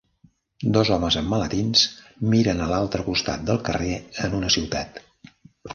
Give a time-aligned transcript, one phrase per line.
[0.77, 1.83] Dos homes amb maletins
[2.33, 3.95] miren a l'altre costat del carrer
[4.27, 5.01] en una ciutat.